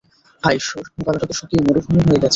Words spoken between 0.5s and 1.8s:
ঈশ্বর, গলাটাতো শুকিয়ে